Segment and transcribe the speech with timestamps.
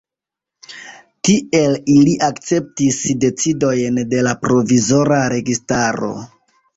[1.27, 6.11] Tiel ili akceptis decidojn de la provizora registaro.